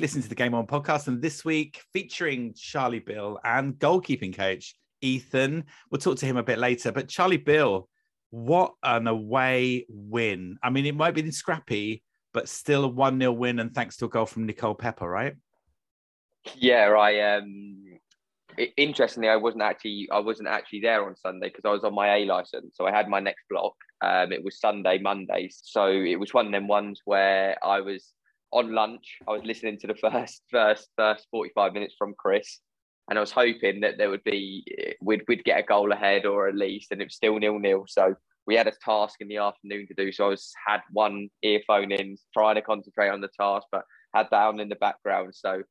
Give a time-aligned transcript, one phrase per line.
[0.00, 4.74] Listen to the Game On podcast, and this week featuring Charlie Bill and goalkeeping coach
[5.00, 5.64] Ethan.
[5.90, 6.90] We'll talk to him a bit later.
[6.90, 7.88] But Charlie Bill,
[8.30, 10.58] what an away win!
[10.64, 12.02] I mean, it might be scrappy,
[12.32, 15.36] but still a one 0 win, and thanks to a goal from Nicole Pepper, right?
[16.56, 17.80] Yeah, I um.
[18.76, 22.16] Interestingly, I wasn't actually I wasn't actually there on Sunday because I was on my
[22.16, 23.74] A license, so I had my next block.
[24.00, 28.12] Um, it was Sunday, Monday, so it was one of them ones where I was
[28.54, 29.18] on lunch.
[29.28, 32.60] I was listening to the first first first forty five minutes from Chris,
[33.10, 34.64] and I was hoping that there would be
[35.02, 37.84] we'd we'd get a goal ahead or at least, and it was still nil nil.
[37.88, 38.14] So
[38.46, 40.12] we had a task in the afternoon to do.
[40.12, 44.28] So I was had one earphone in, trying to concentrate on the task, but had
[44.30, 45.34] that on in the background.
[45.34, 45.62] So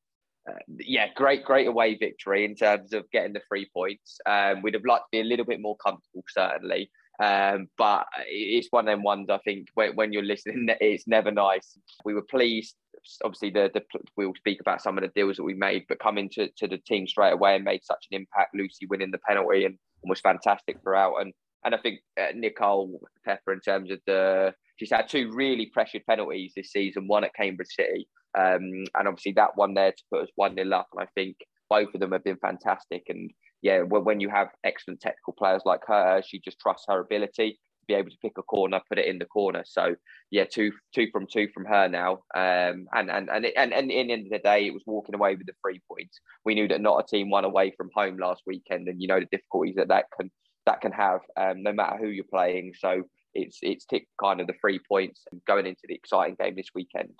[0.49, 4.19] uh, yeah, great, great away victory in terms of getting the three points.
[4.25, 6.89] Um, we'd have liked to be a little bit more comfortable, certainly.
[7.21, 11.31] Um, but it's one of them ones I think when, when you're listening, it's never
[11.31, 11.77] nice.
[12.05, 12.75] We were pleased.
[13.23, 13.83] Obviously, the, the
[14.15, 16.77] we'll speak about some of the deals that we made, but coming to, to the
[16.77, 18.55] team straight away and made such an impact.
[18.55, 21.17] Lucy winning the penalty and, and was fantastic throughout.
[21.17, 21.33] And
[21.65, 26.05] and I think uh, Nicole Pepper, in terms of the, she's had two really pressured
[26.05, 27.07] penalties this season.
[27.07, 30.73] One at Cambridge City, um, and obviously that one there to put us one nil
[30.73, 30.87] up.
[30.93, 31.37] And I think
[31.69, 33.03] both of them have been fantastic.
[33.07, 33.31] And
[33.63, 37.85] yeah, when you have excellent technical players like her, she just trusts her ability to
[37.87, 39.63] be able to pick a corner, put it in the corner.
[39.65, 39.95] So
[40.31, 42.23] yeah, two two from two from her now.
[42.35, 44.83] Um, and and and it, and, and in the end of the day, it was
[44.85, 46.19] walking away with the three points.
[46.43, 49.21] We knew that not a team won away from home last weekend, and you know
[49.21, 50.29] the difficulties that that can
[50.65, 52.73] that can have, um, no matter who you're playing.
[52.77, 53.03] So
[53.33, 57.13] it's it's ticked kind of the three points going into the exciting game this weekend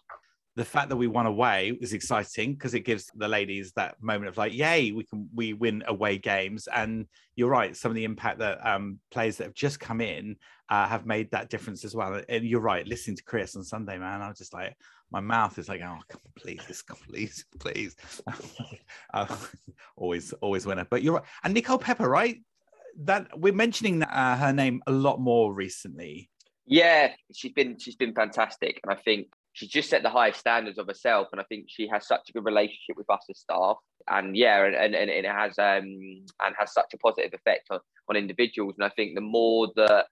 [0.55, 4.29] the fact that we won away is exciting because it gives the ladies that moment
[4.29, 6.67] of like, yay, we can we win away games.
[6.67, 10.35] And you're right, some of the impact that um, players that have just come in
[10.69, 12.21] uh, have made that difference as well.
[12.29, 14.75] And you're right, listening to Chris on Sunday, man, I was just like,
[15.11, 17.95] my mouth is like, oh, come on, please, come please, please.
[19.13, 19.35] uh,
[19.95, 20.85] always, always winner.
[20.89, 21.23] But you're right.
[21.43, 22.41] And Nicole Pepper, right?
[23.03, 26.29] That we're mentioning uh, her name a lot more recently.
[26.67, 30.77] Yeah, she's been she's been fantastic, and I think she's just set the highest standards
[30.77, 33.77] of herself, and I think she has such a good relationship with us as staff.
[34.07, 35.85] And yeah, and, and, and it has um
[36.43, 38.75] and has such a positive effect on, on individuals.
[38.77, 40.05] And I think the more that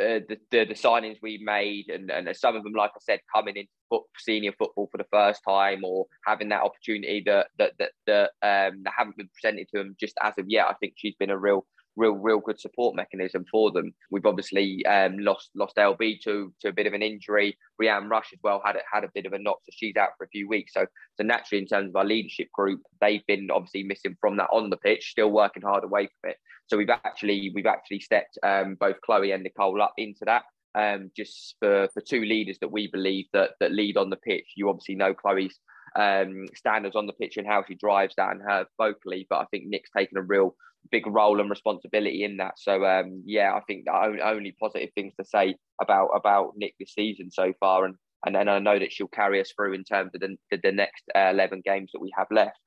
[0.00, 3.20] uh, the, the, the signings we made, and, and some of them, like I said,
[3.34, 7.72] coming into foot, senior football for the first time, or having that opportunity that that
[7.78, 10.66] that, that um that haven't been presented to them just as of yet.
[10.68, 11.66] I think she's been a real
[11.96, 13.92] real, real good support mechanism for them.
[14.10, 17.56] We've obviously um, lost lost LB to to a bit of an injury.
[17.80, 20.24] Rianne Rush as well had had a bit of a knock, so she's out for
[20.24, 20.72] a few weeks.
[20.74, 20.86] So
[21.16, 24.70] so naturally, in terms of our leadership group, they've been obviously missing from that on
[24.70, 26.36] the pitch, still working hard away from it.
[26.66, 30.44] So we've actually we've actually stepped um, both Chloe and Nicole up into that.
[30.74, 34.52] Um, just for, for two leaders that we believe that that lead on the pitch.
[34.56, 35.58] You obviously know Chloe's
[35.96, 39.44] um, standards on the pitch and how she drives that and her vocally, but I
[39.50, 40.56] think Nick's taken a real
[40.90, 42.58] big role and responsibility in that.
[42.58, 46.94] So um, yeah, I think the only, positive things to say about about Nick this
[46.94, 47.94] season so far, and
[48.24, 50.72] and then I know that she'll carry us through in terms of the the, the
[50.72, 52.58] next uh, eleven games that we have left.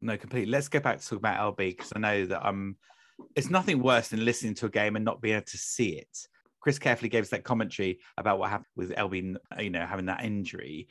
[0.00, 0.50] No, completely.
[0.50, 2.76] Let's get back to talk about LB because I know that um,
[3.34, 6.16] it's nothing worse than listening to a game and not being able to see it.
[6.60, 10.24] Chris carefully gave us that commentary about what happened with LB, you know, having that
[10.24, 10.88] injury.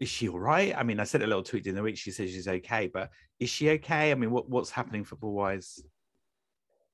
[0.00, 0.74] Is she all right?
[0.76, 1.96] I mean, I sent a little tweet in the week.
[1.96, 3.10] She says she's okay, but
[3.40, 4.10] is she okay?
[4.10, 5.82] I mean, what, what's happening football wise?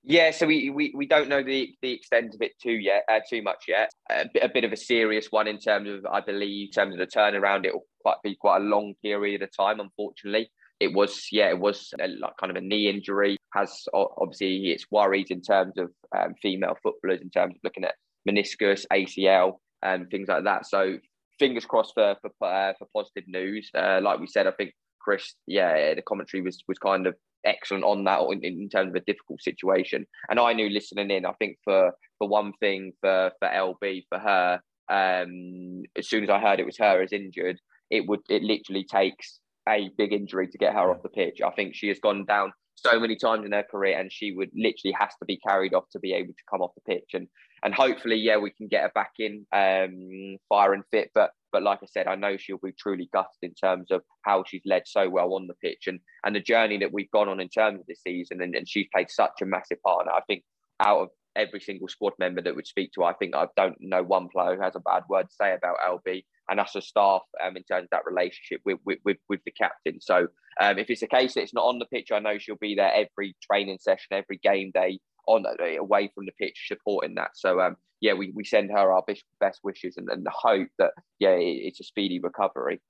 [0.04, 3.20] Yeah, so we, we, we don't know the, the extent of it too yet, uh,
[3.28, 3.92] too much yet.
[4.10, 6.94] A bit, a bit of a serious one in terms of, I believe, in terms
[6.94, 7.64] of the turnaround.
[7.64, 9.78] It will quite be quite a long period of time.
[9.78, 10.50] Unfortunately,
[10.80, 13.36] it was yeah, it was a, like kind of a knee injury.
[13.54, 17.94] Has obviously it's worries in terms of um, female footballers in terms of looking at
[18.28, 20.66] meniscus, ACL, and things like that.
[20.66, 20.98] So
[21.38, 23.70] fingers crossed for for, uh, for positive news.
[23.74, 27.84] Uh, like we said, I think Chris, yeah, the commentary was was kind of excellent
[27.84, 30.06] on that in, in, terms of a difficult situation.
[30.30, 34.18] And I knew listening in, I think for for one thing for for LB for
[34.18, 37.58] her, um, as soon as I heard it was her as injured,
[37.90, 41.40] it would it literally takes a big injury to get her off the pitch.
[41.44, 44.50] I think she has gone down so many times in her career, and she would
[44.54, 47.10] literally has to be carried off to be able to come off the pitch.
[47.14, 47.28] And
[47.62, 51.10] and hopefully, yeah, we can get her back in um, fire and fit.
[51.14, 54.42] But but like I said, I know she'll be truly gutted in terms of how
[54.46, 57.40] she's led so well on the pitch and and the journey that we've gone on
[57.40, 58.42] in terms of this season.
[58.42, 60.06] And, and she's played such a massive part.
[60.06, 60.42] And I think
[60.80, 64.02] out of every single squad member that would speak to, I think I don't know
[64.02, 67.22] one player who has a bad word to say about LB and us as staff
[67.42, 70.00] um, in terms of that relationship with with, with, with the captain.
[70.00, 70.26] So
[70.60, 72.74] um, if it's a case that it's not on the pitch, I know she'll be
[72.74, 77.30] there every training session, every game day on uh, away from the pitch supporting that.
[77.34, 79.04] So um, yeah, we, we send her our
[79.40, 82.80] best wishes and, and hope that yeah it's a speedy recovery.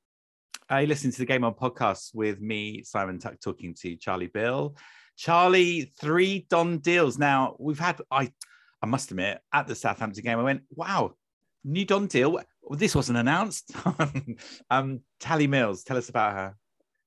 [0.69, 4.75] I listened to the Game On podcast with me, Simon Tuck, talking to Charlie Bill.
[5.17, 7.19] Charlie, three Don deals.
[7.19, 8.32] Now we've had, I,
[8.81, 11.14] I must admit, at the Southampton game, I went, wow,
[11.64, 12.40] new Don deal.
[12.62, 13.73] Well, this wasn't announced.
[14.70, 16.56] um, Tally Mills, tell us about her.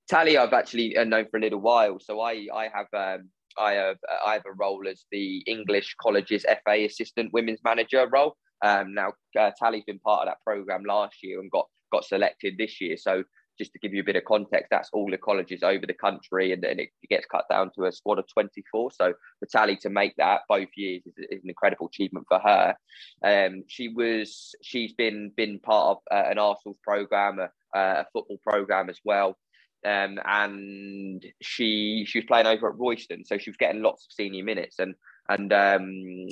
[0.07, 1.99] Tally, I've actually uh, known for a little while.
[1.99, 6.45] So I, I have, um, I have, I have a role as the English Colleges
[6.63, 8.35] FA Assistant Women's Manager role.
[8.63, 12.57] Um, now uh, Tally's been part of that program last year and got got selected
[12.57, 12.97] this year.
[12.97, 13.23] So
[13.57, 16.51] just to give you a bit of context, that's all the colleges over the country,
[16.51, 18.91] and then it gets cut down to a squad of 24.
[18.91, 22.75] So the tally to make that both years is, is an incredible achievement for her.
[23.23, 28.39] Um, she was she's been been part of uh, an Arsenal program, a, a, football
[28.45, 29.37] program as well.
[29.85, 34.11] Um, and she she was playing over at Royston, so she was getting lots of
[34.11, 34.95] senior minutes, and
[35.29, 36.27] and um,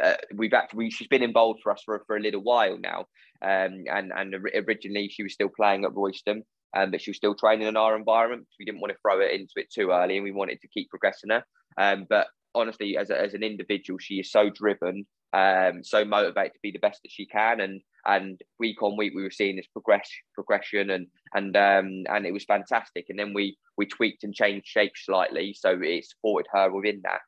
[0.00, 3.06] uh, we've actually she's been involved for us for, for a little while now.
[3.42, 6.44] Um, and and originally she was still playing at Royston
[6.74, 8.46] um, but she was still training in our environment.
[8.58, 10.90] We didn't want to throw it into it too early and we wanted to keep
[10.90, 11.44] progressing her.
[11.78, 16.52] Um, but honestly as, a, as an individual she is so driven um, so motivated
[16.52, 19.56] to be the best that she can and and week on week we were seeing
[19.56, 24.24] this progress progression and and um, and it was fantastic and then we we tweaked
[24.24, 27.20] and changed shape slightly so it supported her within that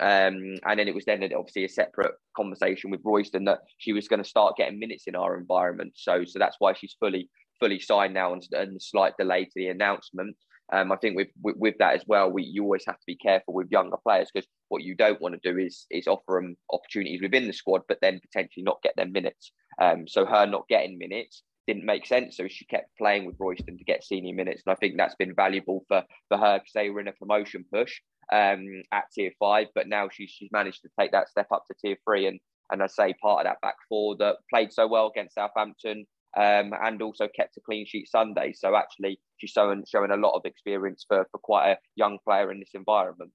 [0.00, 4.08] um, and then it was then obviously a separate conversation with Royston that she was
[4.08, 5.92] going to start getting minutes in our environment.
[5.94, 9.68] So so that's why she's fully fully signed now and, and slight delay to the
[9.68, 10.36] announcement.
[10.72, 13.16] Um, I think with, with, with that as well, we you always have to be
[13.16, 16.56] careful with younger players because what you don't want to do is is offer them
[16.72, 19.52] opportunities within the squad, but then potentially not get them minutes.
[19.80, 22.36] Um, so her not getting minutes didn't make sense.
[22.36, 24.62] So she kept playing with Royston to get senior minutes.
[24.66, 27.64] And I think that's been valuable for, for her because they were in a promotion
[27.72, 28.00] push
[28.32, 29.68] um, at tier five.
[29.74, 32.26] But now she's, she's managed to take that step up to tier three.
[32.26, 32.40] And,
[32.70, 36.06] and I say part of that back four that played so well against Southampton
[36.36, 38.52] um, and also kept a clean sheet Sunday.
[38.52, 42.50] So actually, she's showing, showing a lot of experience for, for quite a young player
[42.50, 43.30] in this environment.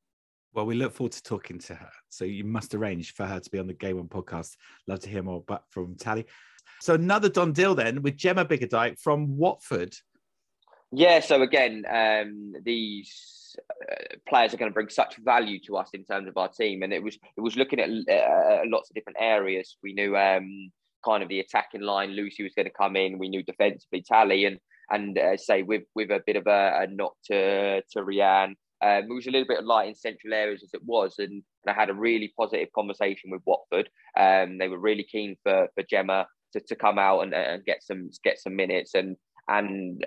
[0.53, 1.91] Well, we look forward to talking to her.
[2.09, 4.55] So you must arrange for her to be on the Game On podcast.
[4.87, 6.25] Love to hear more but from Tally.
[6.81, 9.95] So another Don deal then with Gemma Biggadike from Watford.
[10.91, 13.55] Yeah, so again, um, these
[13.91, 16.81] uh, players are going to bring such value to us in terms of our team,
[16.81, 19.77] and it was it was looking at uh, lots of different areas.
[19.83, 20.71] We knew um,
[21.03, 22.11] kind of the attacking line.
[22.11, 23.19] Lucy was going to come in.
[23.19, 24.59] We knew defensively Tally, and
[24.89, 28.55] and uh, say with with a bit of a, a knock to to Rianne.
[28.81, 31.31] Um, it was a little bit of light in central areas as it was, and,
[31.31, 33.89] and I had a really positive conversation with Watford.
[34.17, 37.83] Um, they were really keen for for Gemma to, to come out and, and get
[37.83, 39.17] some get some minutes and
[39.49, 40.05] and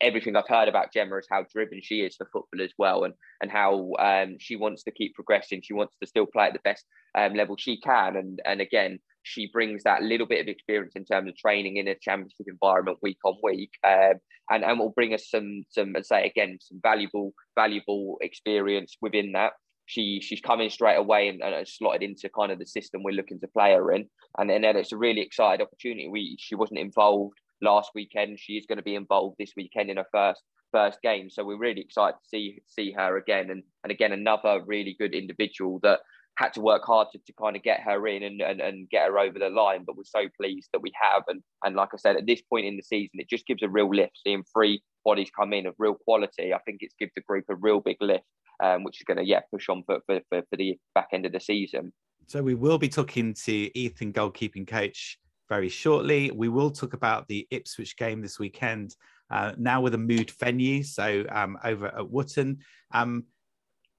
[0.00, 3.14] everything I've heard about Gemma is how driven she is for football as well, and
[3.42, 5.60] and how um, she wants to keep progressing.
[5.62, 6.84] She wants to still play at the best
[7.16, 11.04] um, level she can, and and again, she brings that little bit of experience in
[11.04, 14.14] terms of training in a championship environment week on week, um,
[14.50, 19.32] and and will bring us some some and say again some valuable valuable experience within
[19.32, 19.52] that
[19.86, 23.40] she she's coming straight away and, and slotted into kind of the system we're looking
[23.40, 24.08] to play her in.
[24.36, 26.08] And, and then it's a really excited opportunity.
[26.08, 28.38] We she wasn't involved last weekend.
[28.38, 30.42] She is going to be involved this weekend in her first
[30.72, 31.30] first game.
[31.30, 33.50] So we're really excited to see see her again.
[33.50, 36.00] And and again another really good individual that
[36.36, 39.06] had to work hard to, to kind of get her in and, and, and get
[39.06, 39.84] her over the line.
[39.86, 41.22] But we're so pleased that we have.
[41.28, 43.68] And and like I said, at this point in the season, it just gives a
[43.68, 46.52] real lift seeing three bodies come in of real quality.
[46.52, 48.24] I think it's gives the group a real big lift
[48.62, 51.26] um, which is going to yeah push on for, for, for, for the back end
[51.26, 51.92] of the season.
[52.26, 56.30] So we will be talking to Ethan, goalkeeping coach, very shortly.
[56.32, 58.96] We will talk about the Ipswich game this weekend.
[59.30, 62.58] Uh, now with a mood venue, so um, over at Wootton.
[62.92, 63.24] Um,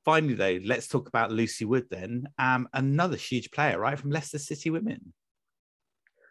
[0.07, 2.29] finally, though, let's talk about Lucy Wood then.
[2.39, 5.13] Um, another huge player, right, from Leicester City Women.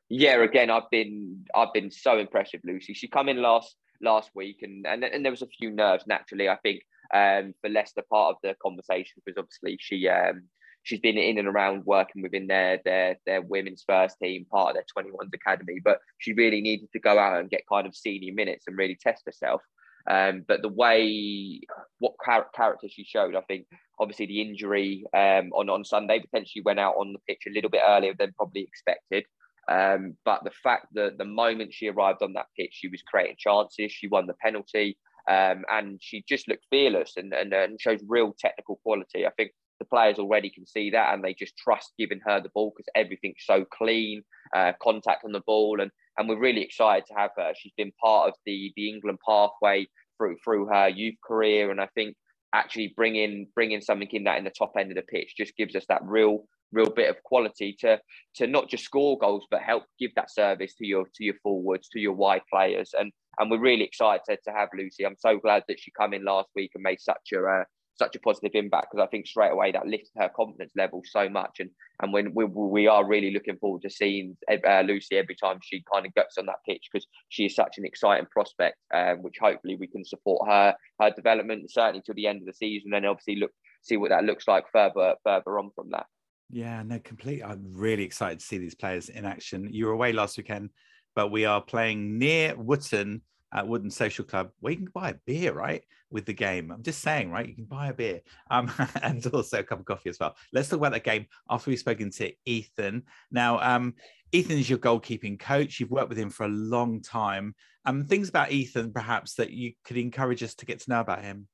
[0.09, 2.95] Yeah, again, I've been I've been so impressed with Lucy.
[2.95, 6.49] She come in last last week, and and, and there was a few nerves naturally.
[6.49, 6.80] I think
[7.12, 10.45] um, for Leicester part of the conversation because obviously she um,
[10.85, 14.76] she's been in and around working within their their their women's first team, part of
[14.76, 18.33] their 21s academy, but she really needed to go out and get kind of senior
[18.33, 19.61] minutes and really test herself.
[20.09, 21.61] Um, but the way
[21.99, 23.67] what char- character she showed, I think
[23.99, 27.71] obviously the injury um, on on Sunday potentially went out on the pitch a little
[27.71, 29.25] bit earlier than probably expected.
[29.69, 33.37] Um, but the fact that the moment she arrived on that pitch, she was creating
[33.39, 33.91] chances.
[33.93, 34.97] She won the penalty.
[35.29, 39.27] Um, and she just looked fearless and, and, and shows real technical quality.
[39.27, 42.49] I think the players already can see that and they just trust giving her the
[42.51, 44.23] ball because everything's so clean,
[44.55, 47.53] uh, contact on the ball, and and we're really excited to have her.
[47.57, 49.87] She's been part of the the England pathway
[50.19, 52.17] through through her youth career, and I think
[52.55, 55.75] actually bringing bringing something in that in the top end of the pitch just gives
[55.75, 57.99] us that real real bit of quality to
[58.35, 61.89] to not just score goals but help give that service to your to your forwards
[61.89, 65.05] to your wide players and and we're really excited to, to have Lucy.
[65.05, 67.65] I'm so glad that she come in last week and made such a uh,
[67.99, 71.29] such a positive impact because I think straight away that lifted her confidence level so
[71.29, 71.61] much.
[71.61, 71.71] And
[72.03, 75.83] and when we, we are really looking forward to seeing uh, Lucy every time she
[75.93, 79.37] kind of gets on that pitch because she is such an exciting prospect, um, which
[79.41, 83.05] hopefully we can support her her development certainly to the end of the season, and
[83.05, 86.07] then obviously look see what that looks like further further on from that.
[86.50, 87.43] Yeah, no, complete.
[87.43, 89.69] I'm really excited to see these players in action.
[89.73, 90.71] You were away last weekend,
[91.15, 93.23] but we are playing near Wootton
[93.53, 96.71] at Wootton Social Club, where you can buy a beer, right, with the game.
[96.71, 98.71] I'm just saying, right, you can buy a beer um,
[99.03, 100.37] and also a cup of coffee as well.
[100.53, 103.05] Let's talk about the game after we've spoken to Ethan.
[103.31, 103.95] Now, um,
[104.33, 105.79] Ethan is your goalkeeping coach.
[105.79, 107.55] You've worked with him for a long time.
[107.85, 111.23] Um, things about Ethan, perhaps, that you could encourage us to get to know about
[111.23, 111.49] him.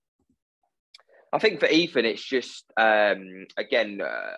[1.33, 4.37] I think for Ethan, it's just um, again, uh,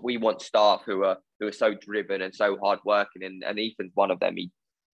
[0.00, 3.92] we want staff who are who are so driven and so hardworking, and, and Ethan's
[3.94, 4.36] one of them.
[4.36, 4.50] He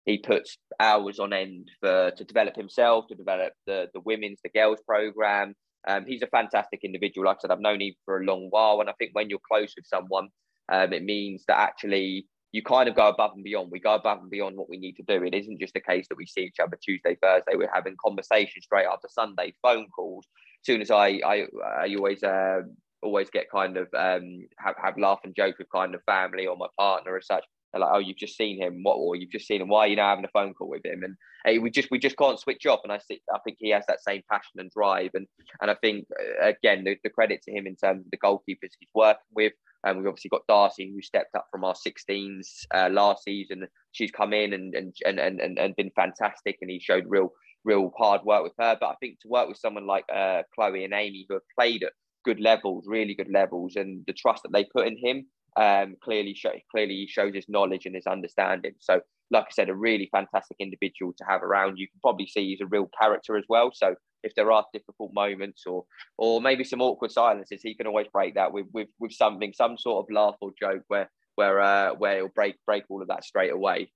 [0.05, 4.49] he puts hours on end for to develop himself, to develop the the women's, the
[4.49, 5.55] girls program.
[5.87, 7.27] Um, he's a fantastic individual.
[7.27, 9.39] Like I said, I've known him for a long while, and I think when you're
[9.51, 10.29] close with someone,
[10.71, 13.71] um, it means that actually you kind of go above and beyond.
[13.71, 15.23] We go above and beyond what we need to do.
[15.23, 17.55] It isn't just a case that we see each other Tuesday, Thursday.
[17.55, 20.25] We're having conversations straight after Sunday, phone calls.
[20.61, 22.61] As soon as I, I, I always, uh,
[23.01, 26.55] always get kind of um, have have laugh and joke with kind of family or
[26.55, 27.43] my partner as such.
[27.73, 28.83] They're like, oh, you've just seen him.
[28.83, 28.95] What?
[28.95, 29.67] Or you've just seen him.
[29.67, 31.03] Why are you now having a phone call with him?
[31.03, 32.81] And hey, we just we just can't switch off.
[32.83, 35.11] And I see, I think he has that same passion and drive.
[35.15, 35.27] And
[35.61, 36.05] and I think
[36.41, 39.53] uh, again, the, the credit to him in terms of the goalkeepers he's working with.
[39.85, 43.67] And we've obviously got Darcy, who stepped up from our 16s uh, last season.
[43.91, 47.31] She's come in and and, and and and been fantastic, and he showed real
[47.65, 48.77] real hard work with her.
[48.79, 51.83] But I think to work with someone like uh, Chloe and Amy, who have played
[51.83, 55.95] at good levels, really good levels, and the trust that they put in him, um,
[56.03, 58.73] clearly show, clearly he shows his knowledge and his understanding.
[58.79, 61.77] So, like I said, a really fantastic individual to have around.
[61.77, 63.71] You can probably see he's a real character as well.
[63.73, 65.85] So, if there are difficult moments or
[66.17, 69.77] or maybe some awkward silences, he can always break that with with, with something, some
[69.77, 73.23] sort of laugh or joke where where uh, where he'll break break all of that
[73.23, 73.91] straight away.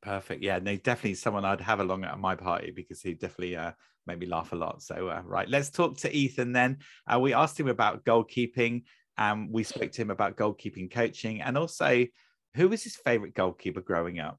[0.00, 0.42] Perfect.
[0.42, 3.72] Yeah, no, definitely someone I'd have along at my party because he definitely uh,
[4.06, 4.82] made me laugh a lot.
[4.82, 6.78] So, uh, right, let's talk to Ethan then.
[7.12, 8.84] Uh, we asked him about goalkeeping
[9.18, 12.06] and we spoke to him about goalkeeping coaching and also
[12.54, 14.38] who was his favorite goalkeeper growing up.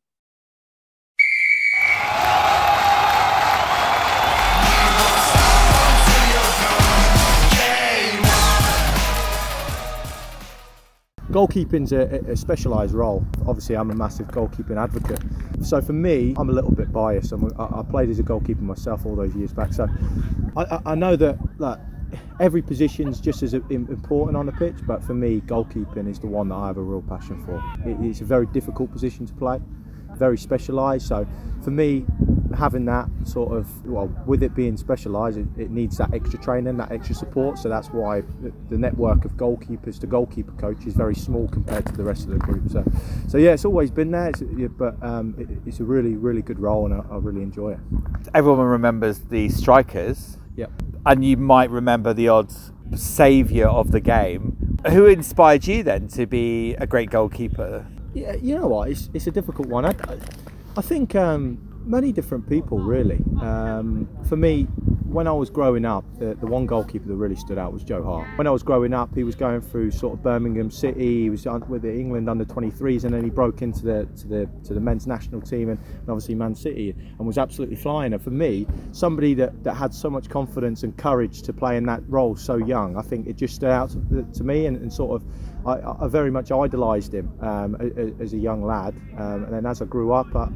[11.31, 13.23] Goalkeeping's a, a specialised role.
[13.45, 15.21] Obviously, I'm a massive goalkeeping advocate.
[15.63, 17.31] So for me, I'm a little bit biased.
[17.31, 19.71] I'm, i played as a goalkeeper myself all those years back.
[19.71, 19.87] So
[20.57, 21.77] I, I know that like,
[22.39, 26.49] every position's just as important on the pitch, but for me, goalkeeping is the one
[26.49, 27.63] that I have a real passion for.
[27.85, 29.59] it's a very difficult position to play,
[30.15, 31.07] very specialised.
[31.07, 31.27] So
[31.63, 32.05] for me,
[32.57, 36.77] having that sort of well, with it being specialised, it, it, needs that extra training,
[36.77, 37.57] that extra support.
[37.57, 41.85] So that's why the, the, network of goalkeepers to goalkeeper coach is very small compared
[41.85, 42.69] to the rest of the group.
[42.69, 42.83] So,
[43.27, 44.41] so yeah, it's always been there, it's,
[44.77, 47.79] but um, it, it's a really, really good role, and I, I really enjoy it.
[48.33, 50.37] Everyone remembers the strikers.
[50.55, 50.71] Yep
[51.05, 52.51] and you might remember the odd
[52.95, 54.77] saviour of the game.
[54.89, 57.85] Who inspired you then to be a great goalkeeper?
[58.13, 58.89] Yeah, you know what?
[58.89, 59.85] It's, it's a difficult one.
[59.85, 59.95] I,
[60.77, 63.19] I think um, many different people, really.
[63.41, 64.67] Um, for me,
[65.09, 68.03] when I was growing up, the, the one goalkeeper that really stood out was Joe
[68.03, 68.27] Hart.
[68.37, 71.23] When I was growing up, he was going through sort of Birmingham City.
[71.23, 74.49] He was with the England under 23s, and then he broke into the to the
[74.65, 78.13] to the men's national team and, and obviously Man City, and was absolutely flying.
[78.13, 81.85] And for me, somebody that, that had so much confidence and courage to play in
[81.87, 84.93] that role so young, I think it just stood out to, to me and, and
[84.93, 85.27] sort of
[85.65, 87.75] I, I, very much idolised him um,
[88.19, 90.47] as a young lad, um, and then as I grew up, I,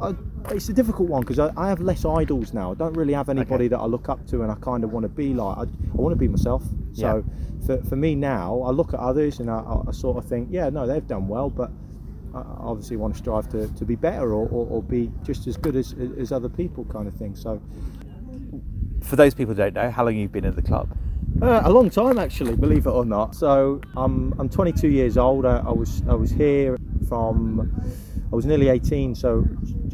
[0.00, 0.14] I,
[0.50, 2.72] it's a difficult one because I, have less idols now.
[2.72, 3.68] I don't really have anybody okay.
[3.68, 5.58] that I look up to, and I kind of want to be like.
[5.58, 5.66] I,
[6.06, 6.62] want to be myself.
[6.92, 7.66] So yeah.
[7.66, 10.86] for, for me now, I look at others and I, sort of think, yeah, no,
[10.86, 11.70] they've done well, but
[12.34, 15.56] I obviously want to strive to, to be better or, or, or be just as
[15.56, 17.34] good as, as other people, kind of thing.
[17.34, 17.60] So,
[19.02, 20.96] for those people who don't know, how long you've been at the club?
[21.42, 23.34] Uh, a long time, actually, believe it or not.
[23.34, 25.44] So I'm I'm 22 years old.
[25.44, 26.78] I, I was I was here
[27.08, 27.70] from
[28.32, 29.44] I was nearly 18, so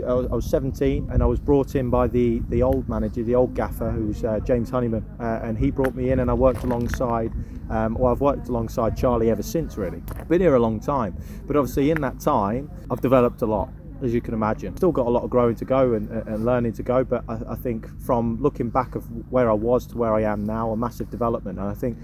[0.06, 3.24] I was, I was 17, and I was brought in by the the old manager,
[3.24, 6.30] the old gaffer, who was uh, James Honeyman, uh, and he brought me in, and
[6.30, 7.32] I worked alongside.
[7.70, 10.02] Um, well, I've worked alongside Charlie ever since, really.
[10.28, 13.68] Been here a long time, but obviously in that time, I've developed a lot
[14.02, 14.76] as you can imagine.
[14.76, 17.38] Still got a lot of growing to go and, and learning to go, but I,
[17.50, 20.76] I, think from looking back of where I was to where I am now, a
[20.76, 21.58] massive development.
[21.58, 21.98] And I think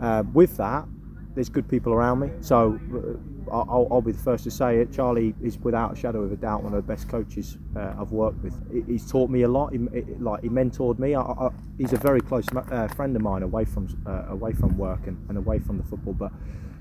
[0.00, 0.86] uh, with that,
[1.34, 2.30] there's good people around me.
[2.40, 4.92] So uh, I'll, I'll, be the first to say it.
[4.92, 8.12] Charlie is without a shadow of a doubt one of the best coaches uh, I've
[8.12, 8.54] worked with.
[8.86, 9.72] He's taught me a lot.
[9.72, 9.78] He,
[10.18, 11.14] like he mentored me.
[11.14, 14.76] I, I, he's a very close uh, friend of mine away from uh, away from
[14.76, 16.14] work and, and, away from the football.
[16.14, 16.32] But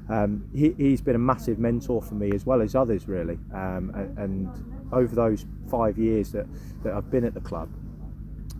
[0.09, 3.37] um, he, has been a massive mentor for me as well as others really.
[3.53, 6.45] Um, and, and, over those five years that,
[6.81, 7.69] that I've been at the club,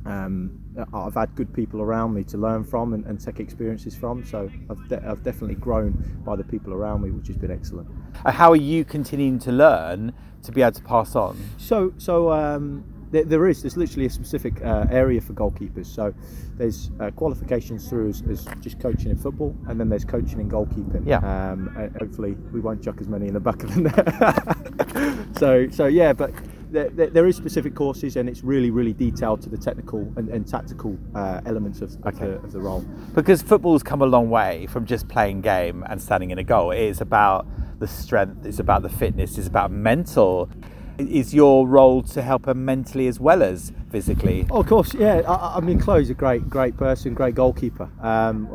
[0.06, 0.60] um,
[0.94, 4.26] I've had good people around me to learn from and, and take experiences from.
[4.26, 7.90] So I've, de- I've, definitely grown by the people around me, which has been excellent.
[8.26, 11.38] How are you continuing to learn to be able to pass on?
[11.58, 13.62] So, so um, there, there is.
[13.62, 15.88] There's literally a specific uh, area for goalkeepers.
[15.88, 16.14] So
[16.58, 20.50] there's uh, qualifications through as, as, just coaching in football, and then there's coaching in
[20.50, 21.08] goalkeeping.
[21.08, 21.18] Yeah.
[21.18, 25.38] Um, hopefully we won't chuck as many in the back of the net.
[25.38, 26.32] so, so yeah, but
[26.70, 30.48] there, there is specific courses and it's really really detailed to the technical and, and
[30.48, 32.20] tactical uh, elements of, okay.
[32.20, 32.82] the, of, the, role.
[33.16, 36.72] Because football's come a long way from just playing game and standing in a goal.
[36.72, 37.48] It is about
[37.80, 40.50] the strength it's about the fitness it's about mental.
[40.98, 44.48] Is your role to help her mentally as well as physically?
[44.50, 45.22] Oh, of course yeah.
[45.28, 47.90] I, I mean chloe's a great great person great goalkeeper.
[48.02, 48.50] Um,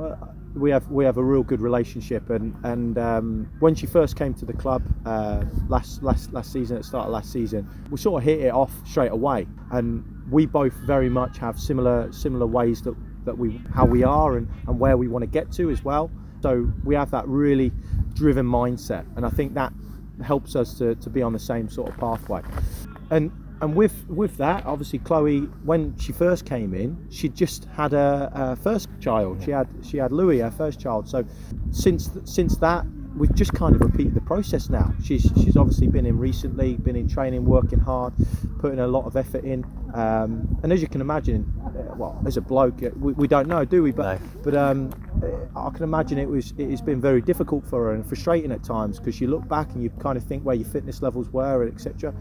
[0.55, 4.35] we have we have a real good relationship and and um, when she first came
[4.35, 7.97] to the club uh, last last last season at the start of last season we
[7.97, 9.47] sort of hit it off straight away.
[9.71, 12.95] And we both very much have similar similar ways that
[13.25, 16.11] that we how we are and, and where we want to get to as well.
[16.43, 17.73] So we have that really
[18.15, 19.73] driven mindset and I think that
[20.23, 22.43] helps us to, to be on the same sort of pathway.
[23.11, 23.31] And
[23.62, 28.28] and with with that, obviously, Chloe, when she first came in, she just had a,
[28.35, 29.40] a first child.
[29.45, 31.09] She had she had Louis, her first child.
[31.09, 31.25] So
[31.71, 32.85] since since that,
[33.16, 34.92] we've just kind of repeated the process now.
[35.04, 38.14] She's she's obviously been in recently, been in training, working hard,
[38.59, 39.64] putting a lot of effort in.
[39.95, 43.47] Um, and as you can imagine, uh, well, as a bloke, uh, we, we don't
[43.47, 43.92] know, do we?
[43.92, 44.28] But no.
[44.42, 44.90] but um,
[45.54, 48.64] I can imagine it was it has been very difficult for her and frustrating at
[48.64, 51.64] times because you look back and you kind of think where your fitness levels were,
[51.68, 52.12] etc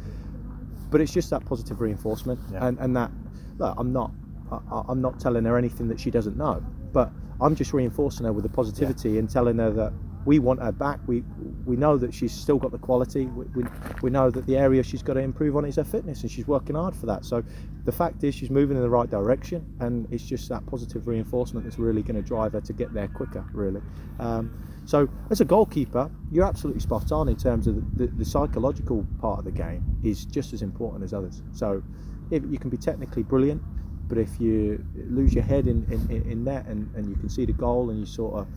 [0.92, 2.68] but it's just that positive reinforcement yeah.
[2.68, 3.10] and, and that
[3.58, 4.12] look, I'm not
[4.52, 8.34] I, am not telling her anything that she doesn't know, but I'm just reinforcing her
[8.34, 9.20] with the positivity yeah.
[9.20, 9.94] and telling her that
[10.26, 11.00] we want her back.
[11.08, 11.24] We
[11.66, 13.26] we know that she's still got the quality.
[13.26, 13.64] We, we,
[14.04, 16.48] we know that the area she's got to improve on is her fitness, and she's
[16.48, 17.26] working hard for that.
[17.26, 17.44] So
[17.86, 21.66] the fact is, she's moving in the right direction, and it's just that positive reinforcement
[21.66, 23.46] that's really going to drive her to get there quicker.
[23.54, 23.82] Really.
[24.20, 24.54] Um,
[24.86, 29.06] so as a goalkeeper, you're absolutely spot on in terms of the, the, the, psychological
[29.20, 31.42] part of the game is just as important as others.
[31.54, 31.84] So
[32.32, 33.62] if you can be technically brilliant,
[34.08, 37.90] but if you lose your head in, in, in and, and you concede a goal
[37.92, 38.48] and you sort of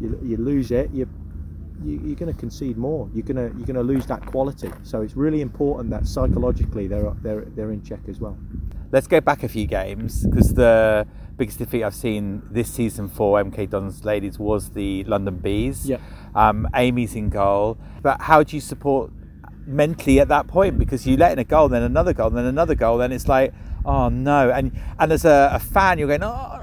[0.00, 1.08] you, you lose it, you,
[1.84, 3.08] you you're going to concede more.
[3.14, 4.72] You're going to you're going to lose that quality.
[4.82, 8.36] So it's really important that psychologically they're they're they're in check as well.
[8.90, 13.42] Let's go back a few games because the biggest defeat I've seen this season for
[13.42, 15.88] MK Dons ladies was the London Bees.
[15.88, 15.98] Yeah.
[16.34, 19.10] Um, Amy's in goal, but how do you support
[19.66, 20.78] mentally at that point?
[20.78, 23.52] Because you let in a goal, then another goal, then another goal, then it's like,
[23.84, 26.62] oh no, and and as a, a fan, you're going, oh.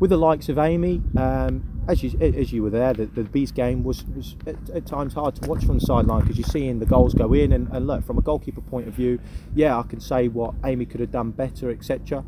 [0.00, 3.52] With the likes of Amy, um, as you as you were there, the, the Bees
[3.52, 6.80] game was, was at, at, times hard to watch from the sideline because you're seeing
[6.80, 9.20] the goals go in, and, and look from a goalkeeper point of view,
[9.54, 12.24] yeah, I can say what Amy could have done better, etc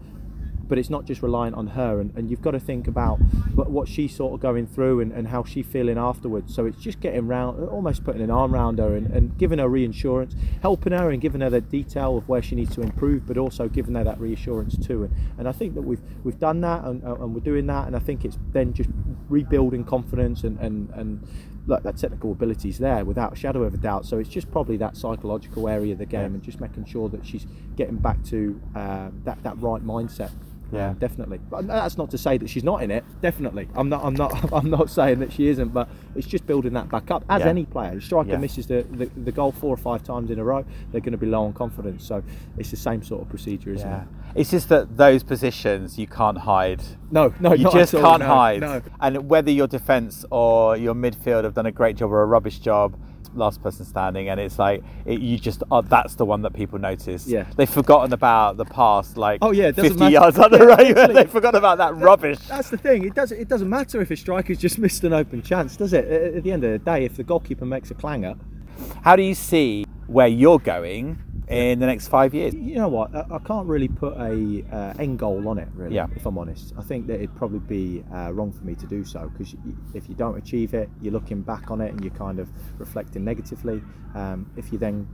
[0.69, 3.17] but it's not just reliant on her and, and you've got to think about
[3.55, 6.55] what she's sort of going through and, and how she's feeling afterwards.
[6.55, 9.69] So it's just getting round almost putting an arm around her and, and giving her
[9.69, 13.39] reassurance helping her and giving her the detail of where she needs to improve but
[13.39, 15.05] also giving her that reassurance too.
[15.05, 17.97] And, and I think that we've we've done that and, and we're doing that and
[17.97, 18.91] I think it's then just
[19.29, 21.27] rebuilding confidence and and, and
[21.67, 24.07] look, that technical ability is there without a shadow of a doubt.
[24.07, 27.27] So it's just probably that psychological area of the game and just making sure that
[27.27, 27.47] she's
[27.77, 30.31] getting back to uh, that that right mindset
[30.73, 31.39] yeah, definitely.
[31.51, 33.05] But that's not to say that she's not in it.
[33.21, 34.05] Definitely, I'm not.
[34.05, 34.53] I'm not.
[34.53, 35.69] I'm not saying that she isn't.
[35.69, 37.25] But it's just building that back up.
[37.29, 37.49] As yeah.
[37.49, 38.37] any player, the striker yeah.
[38.39, 41.19] misses the, the, the goal four or five times in a row, they're going to
[41.19, 42.07] be low on confidence.
[42.07, 42.23] So
[42.59, 44.03] it's the same sort of procedure, isn't yeah.
[44.03, 44.09] it?
[44.35, 46.83] It's just that those positions you can't hide.
[47.11, 48.61] No, no, you just can't no, hide.
[48.61, 48.83] No.
[49.01, 52.59] And whether your defence or your midfield have done a great job or a rubbish
[52.59, 52.99] job,
[53.37, 56.79] last person standing, and it's like it, you just oh, that's the one that people
[56.79, 57.27] notice.
[57.27, 60.13] Yeah, they've forgotten about the past, like oh yeah, fifty matter.
[60.13, 60.95] yards on the right.
[61.15, 62.39] they've forgotten about that rubbish.
[62.49, 63.05] That's the thing.
[63.05, 63.39] It doesn't.
[63.39, 66.07] It doesn't matter if a striker's just missed an open chance, does it?
[66.37, 68.35] At the end of the day, if the goalkeeper makes a clanger,
[69.03, 71.24] how do you see where you're going?
[71.49, 72.55] In the next five years?
[72.55, 73.15] You know what?
[73.15, 75.69] I, can't really put a uh, end goal on it.
[75.75, 76.07] Really, yeah.
[76.17, 79.05] if I'm honest, I think that it'd probably be uh, wrong for me to do
[79.05, 79.55] so because
[79.93, 83.25] if you don't achieve it, you're looking back on it and you're kind of reflecting
[83.25, 83.83] negatively.
[84.15, 85.07] Um, if you then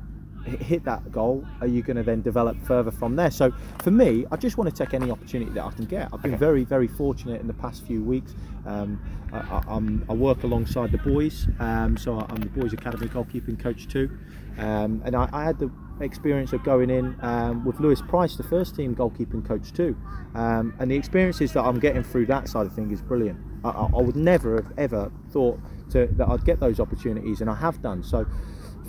[0.44, 3.30] hit that goal, are you going to then develop further from there?
[3.30, 6.08] So for me, I just want to take any opportunity that I can get.
[6.12, 6.38] I've been okay.
[6.38, 8.34] very, very fortunate in the past few weeks.
[8.66, 9.62] Um, I,
[10.08, 14.10] I, work alongside the boys, um, so I'm the boys' academy goalkeeping coach too,
[14.58, 18.42] um, and I, I, had the experience of going in um, with Lewis Price, the
[18.42, 19.96] first team goalkeeping coach too,
[20.34, 23.38] um, and the experiences that I'm getting through that side of things is brilliant.
[23.64, 25.60] I, I would never have ever thought
[25.90, 28.26] to, that I'd get those opportunities, and I have done so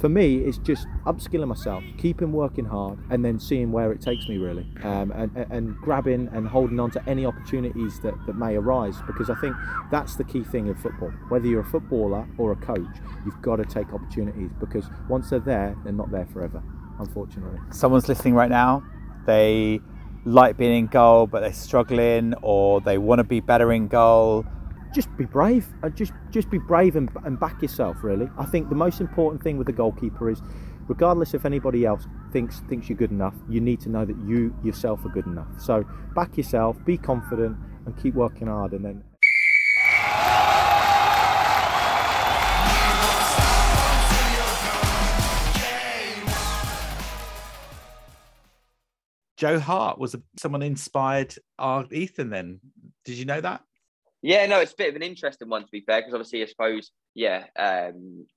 [0.02, 4.28] for me, it's just upskilling myself, keeping working hard, and then seeing where it takes
[4.28, 8.56] me really, um, and, and grabbing and holding on to any opportunities that, that may
[8.56, 8.96] arise.
[9.06, 9.56] Because I think
[9.92, 11.12] that's the key thing in football.
[11.30, 15.40] Whether you're a footballer or a coach, you've got to take opportunities because once they're
[15.40, 16.64] there, they're not there forever,
[17.02, 17.60] unfortunately.
[17.72, 18.84] Someone's listening right now.
[19.26, 19.82] They
[20.26, 24.46] like being in goal, but they're struggling, or they want to be better in goal
[24.94, 28.46] just be brave and uh, just just be brave and, and back yourself really i
[28.46, 30.42] think the most important thing with the goalkeeper is
[30.88, 34.54] regardless if anybody else thinks thinks you're good enough you need to know that you
[34.64, 39.04] yourself are good enough so back yourself be confident and keep working hard and then
[49.42, 52.30] Joe Hart was someone inspired our Ethan.
[52.30, 52.60] Then,
[53.06, 53.64] did you know that?
[54.22, 56.46] Yeah, no, it's a bit of an interesting one to be fair, because obviously, I
[56.46, 58.28] suppose, yeah, um,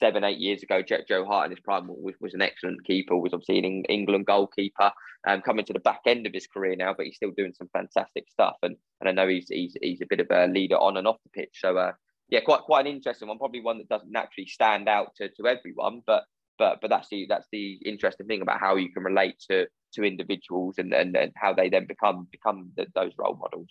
[0.00, 3.34] seven, eight years ago, Joe Hart in his prime was, was an excellent keeper, was
[3.34, 4.92] obviously an England goalkeeper,
[5.28, 7.68] um, coming to the back end of his career now, but he's still doing some
[7.74, 8.56] fantastic stuff.
[8.62, 11.18] And and I know he's he's, he's a bit of a leader on and off
[11.22, 11.58] the pitch.
[11.60, 11.92] So, uh,
[12.30, 15.48] yeah, quite quite an interesting one, probably one that doesn't naturally stand out to, to
[15.48, 16.24] everyone, but
[16.58, 19.66] but but that's the that's the interesting thing about how you can relate to
[19.96, 23.68] to individuals and and, and how they then become become the, those role models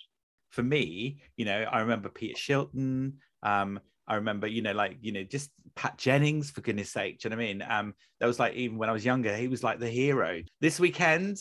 [0.55, 3.15] for me, you know, I remember Peter Shilton.
[3.43, 7.19] Um, I remember, you know, like, you know, just Pat Jennings, for goodness sake.
[7.19, 7.65] Do you know what I mean?
[7.67, 10.41] Um, that was like, even when I was younger, he was like the hero.
[10.61, 11.37] This weekend,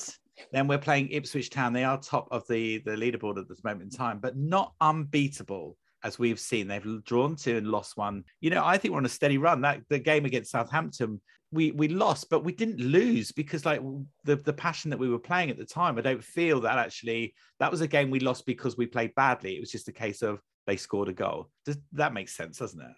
[0.51, 1.73] then we're playing Ipswich Town.
[1.73, 5.77] They are top of the, the leaderboard at this moment in time, but not unbeatable
[6.03, 6.67] as we've seen.
[6.67, 8.25] They've drawn two and lost one.
[8.41, 9.61] You know, I think we're on a steady run.
[9.61, 11.21] That the game against Southampton
[11.55, 13.81] we we lost, but we didn't lose because like
[14.25, 15.97] the the passion that we were playing at the time.
[15.97, 19.57] I don't feel that actually that was a game we lost because we played badly.
[19.57, 21.51] It was just a case of they scored a goal.
[21.65, 22.97] Does that make sense, doesn't it?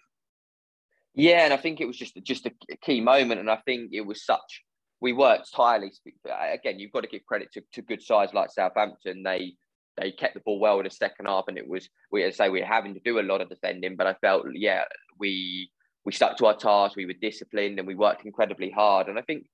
[1.13, 4.05] Yeah, and I think it was just just a key moment, and I think it
[4.05, 4.63] was such.
[4.99, 6.15] We worked tirelessly.
[6.27, 9.23] Uh, again, you've got to give credit to, to good sides like Southampton.
[9.23, 9.53] They
[9.95, 12.61] they kept the ball well in the second half, and it was we say we
[12.61, 14.83] were having to do a lot of defending, but I felt yeah
[15.19, 15.71] we
[16.07, 19.09] we stuck to our task, we were disciplined, and we worked incredibly hard.
[19.09, 19.45] And I think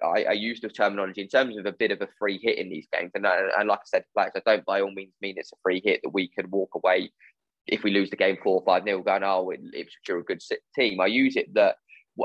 [0.00, 2.68] I, I use the terminology in terms of a bit of a free hit in
[2.68, 3.10] these games.
[3.14, 5.82] And, and like I said, players, I don't by all means mean it's a free
[5.84, 7.10] hit that we could walk away
[7.66, 10.40] if we lose the game four or five nil, going, oh, Ipswich are a good
[10.76, 11.00] team.
[11.00, 11.74] I use it that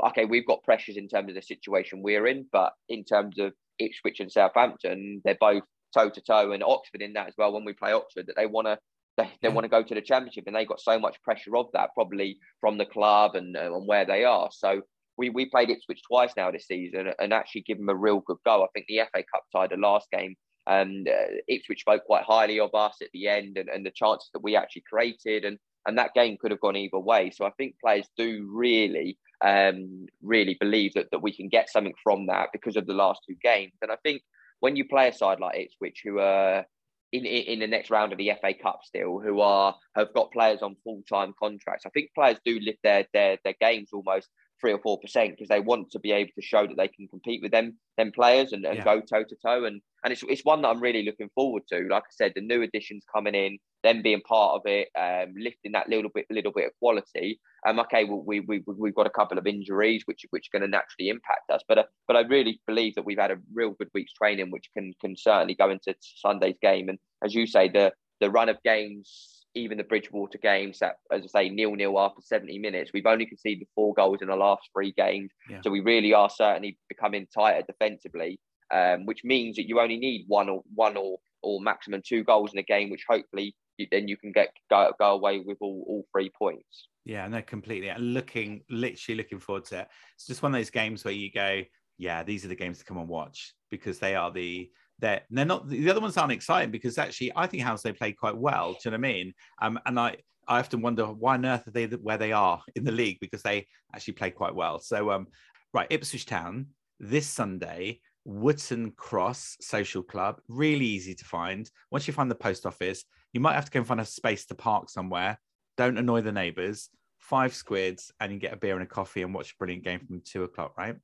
[0.06, 3.54] okay, we've got pressures in terms of the situation we're in, but in terms of
[3.80, 7.52] Ipswich and Southampton, they're both toe to toe, and Oxford in that as well.
[7.52, 8.78] When we play Oxford, that they want to
[9.16, 11.66] they, they want to go to the championship and they got so much pressure of
[11.72, 14.50] that probably from the club and, uh, and where they are.
[14.52, 14.82] So
[15.16, 18.38] we, we played Ipswich twice now this season and actually give them a real good
[18.44, 20.34] go I think the FA Cup tied the last game
[20.66, 24.28] and uh, Ipswich spoke quite highly of us at the end and, and the chances
[24.32, 27.30] that we actually created and and that game could have gone either way.
[27.30, 31.94] So I think players do really um, really believe that, that we can get something
[32.02, 33.72] from that because of the last two games.
[33.82, 34.22] And I think
[34.60, 36.64] when you play a side like Ipswich who are
[37.12, 40.62] in, in the next round of the FA Cup still who are have got players
[40.62, 41.86] on full time contracts.
[41.86, 44.28] I think players do lift their their their games almost
[44.60, 47.08] three or four percent because they want to be able to show that they can
[47.08, 48.84] compete with them them players and, and yeah.
[48.84, 51.88] go toe to toe and and it's, it's one that I'm really looking forward to.
[51.90, 55.72] Like I said, the new additions coming in, them being part of it, um, lifting
[55.72, 57.40] that little bit little bit of quality.
[57.66, 60.70] Um, okay, well, we we we've got a couple of injuries which which are going
[60.70, 63.70] to naturally impact us, but uh, but I really believe that we've had a real
[63.72, 66.88] good week's training, which can can certainly go into Sunday's game.
[66.88, 71.22] And as you say, the the run of games even the Bridgwater games that, as
[71.34, 72.90] I say, nil nil after 70 minutes.
[72.92, 75.30] We've only conceded four goals in the last three games.
[75.50, 75.62] Yeah.
[75.62, 78.38] So we really are certainly becoming tighter defensively,
[78.72, 82.52] um, which means that you only need one or one or or maximum two goals
[82.52, 83.54] in a game, which hopefully
[83.90, 86.88] then you can get go, go away with all, all three points.
[87.04, 87.88] Yeah, no, completely.
[87.88, 89.88] And looking, literally looking forward to it.
[90.14, 91.62] It's just one of those games where you go,
[91.98, 95.44] yeah, these are the games to come and watch because they are the they're they're
[95.44, 98.72] not the other ones aren't exciting because actually I think House they played quite well.
[98.72, 99.34] Do you know what I mean?
[99.60, 100.16] Um, and I
[100.48, 103.42] I often wonder why on earth are they where they are in the league because
[103.42, 104.78] they actually play quite well.
[104.78, 105.26] So um,
[105.72, 108.00] right, Ipswich Town this Sunday.
[108.28, 111.70] Wootton Cross Social Club, really easy to find.
[111.92, 113.04] Once you find the post office,
[113.36, 115.38] you might have to go and find a space to park somewhere.
[115.76, 116.88] Don't annoy the neighbours.
[117.18, 120.00] Five squids, and you get a beer and a coffee and watch a brilliant game
[120.00, 120.96] from two o'clock, right?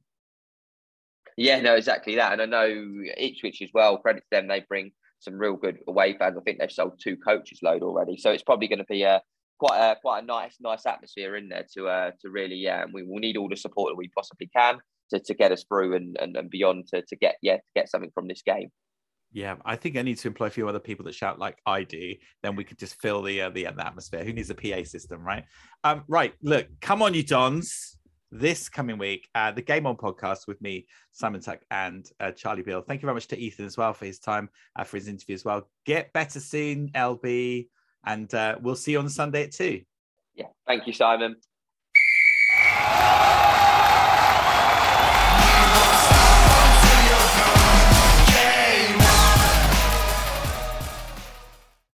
[1.36, 2.32] Yeah, no, exactly that.
[2.32, 6.16] And I know Ipswich as well, credit to them, they bring some real good away
[6.16, 6.38] fans.
[6.38, 8.16] I think they've sold two coaches load already.
[8.16, 9.20] So it's probably going to be a
[9.58, 12.92] quite a quite a nice nice atmosphere in there to uh to really yeah and
[12.92, 15.94] we will need all the support that we possibly can to, to get us through
[15.94, 18.70] and, and, and beyond to, to get yeah to get something from this game
[19.32, 21.84] yeah, I think I need to employ a few other people that shout like I
[21.84, 22.14] do.
[22.42, 24.24] Then we could just fill the uh, the, the atmosphere.
[24.24, 25.44] Who needs a PA system, right?
[25.84, 26.34] Um, right.
[26.42, 27.98] Look, come on, you dons.
[28.34, 32.62] This coming week, uh, the Game On podcast with me, Simon Tuck, and uh, Charlie
[32.62, 32.80] Beale.
[32.80, 35.34] Thank you very much to Ethan as well for his time, uh, for his interview
[35.34, 35.68] as well.
[35.84, 37.68] Get better soon, LB,
[38.06, 39.82] and uh, we'll see you on Sunday at two.
[40.34, 41.36] Yeah, thank you, Simon.